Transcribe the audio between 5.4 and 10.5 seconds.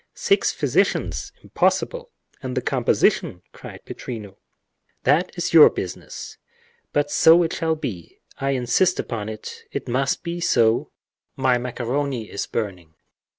your business—but so it shall be—I insist upon it—it must be